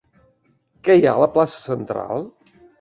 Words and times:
Què 0.87 0.95
hi 0.97 1.05
ha 1.05 1.13
a 1.19 1.23
la 1.25 1.29
plaça 1.37 1.63
central? 1.69 2.29